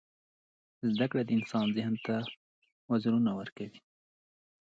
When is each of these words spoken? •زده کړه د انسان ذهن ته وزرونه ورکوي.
•زده 0.93 1.05
کړه 1.11 1.21
د 1.25 1.29
انسان 1.37 1.65
ذهن 1.77 1.95
ته 2.05 2.15
وزرونه 2.89 3.31
ورکوي. 3.39 3.79